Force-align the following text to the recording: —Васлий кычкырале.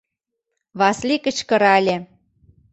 —Васлий 0.79 1.21
кычкырале. 1.25 1.95